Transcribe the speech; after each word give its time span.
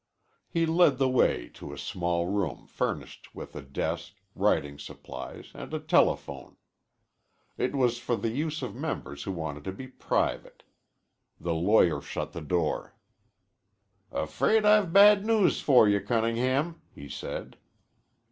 He 0.49 0.65
led 0.65 0.97
the 0.97 1.07
way 1.07 1.47
to 1.49 1.71
a 1.73 1.77
small 1.77 2.25
room 2.25 2.65
furnished 2.65 3.35
with 3.35 3.55
a 3.55 3.61
desk, 3.61 4.13
writing 4.33 4.79
supplies, 4.79 5.51
and 5.53 5.71
a 5.75 5.79
telephone. 5.79 6.57
It 7.55 7.75
was 7.75 7.99
for 7.99 8.15
the 8.15 8.29
use 8.31 8.63
of 8.63 8.73
members 8.73 9.21
who 9.25 9.31
wanted 9.31 9.63
to 9.65 9.71
be 9.71 9.87
private. 9.87 10.63
The 11.39 11.53
lawyer 11.53 12.01
shut 12.01 12.33
the 12.33 12.41
door. 12.41 12.95
"Afraid 14.11 14.65
I've 14.65 14.91
bad 14.91 15.23
news 15.23 15.61
for 15.61 15.87
you, 15.87 16.01
Cunningham," 16.01 16.81
he 16.95 17.07
said. 17.07 17.57